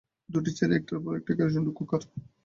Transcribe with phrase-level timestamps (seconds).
[0.33, 2.01] দুটি চেয়ারের একটার ওপর কেরোসিন কুকার।